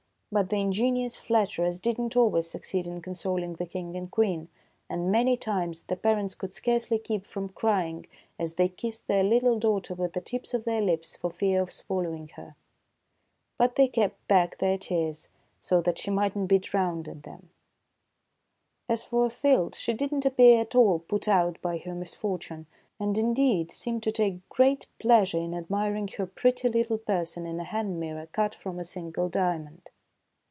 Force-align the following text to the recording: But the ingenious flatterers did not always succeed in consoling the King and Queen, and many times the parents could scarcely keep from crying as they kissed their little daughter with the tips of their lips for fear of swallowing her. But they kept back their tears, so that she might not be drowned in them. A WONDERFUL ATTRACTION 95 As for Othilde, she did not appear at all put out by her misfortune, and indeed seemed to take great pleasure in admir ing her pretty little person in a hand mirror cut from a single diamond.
But 0.33 0.49
the 0.49 0.61
ingenious 0.61 1.17
flatterers 1.17 1.77
did 1.77 1.99
not 1.99 2.15
always 2.15 2.47
succeed 2.49 2.87
in 2.87 3.01
consoling 3.01 3.51
the 3.55 3.65
King 3.65 3.97
and 3.97 4.09
Queen, 4.09 4.47
and 4.89 5.11
many 5.11 5.35
times 5.35 5.83
the 5.83 5.97
parents 5.97 6.35
could 6.35 6.53
scarcely 6.53 6.97
keep 6.99 7.25
from 7.27 7.49
crying 7.49 8.05
as 8.39 8.53
they 8.53 8.69
kissed 8.69 9.09
their 9.09 9.25
little 9.25 9.59
daughter 9.59 9.93
with 9.93 10.13
the 10.13 10.21
tips 10.21 10.53
of 10.53 10.63
their 10.63 10.79
lips 10.79 11.17
for 11.17 11.31
fear 11.31 11.61
of 11.61 11.69
swallowing 11.73 12.29
her. 12.37 12.55
But 13.57 13.75
they 13.75 13.89
kept 13.89 14.25
back 14.29 14.59
their 14.59 14.77
tears, 14.77 15.27
so 15.59 15.81
that 15.81 15.99
she 15.99 16.09
might 16.09 16.33
not 16.33 16.47
be 16.47 16.59
drowned 16.59 17.09
in 17.09 17.19
them. 17.23 17.49
A 18.87 18.93
WONDERFUL 18.93 18.93
ATTRACTION 18.93 18.93
95 18.93 18.93
As 18.93 19.03
for 19.03 19.27
Othilde, 19.67 19.75
she 19.75 19.93
did 19.93 20.11
not 20.13 20.25
appear 20.25 20.61
at 20.61 20.75
all 20.75 20.99
put 20.99 21.27
out 21.27 21.61
by 21.61 21.77
her 21.79 21.93
misfortune, 21.93 22.67
and 23.01 23.17
indeed 23.17 23.69
seemed 23.69 24.01
to 24.03 24.13
take 24.13 24.47
great 24.47 24.85
pleasure 24.97 25.39
in 25.41 25.51
admir 25.51 25.97
ing 25.97 26.07
her 26.17 26.25
pretty 26.25 26.69
little 26.69 26.97
person 26.99 27.45
in 27.45 27.59
a 27.59 27.65
hand 27.65 27.99
mirror 27.99 28.27
cut 28.27 28.55
from 28.55 28.79
a 28.79 28.85
single 28.85 29.27
diamond. 29.27 29.89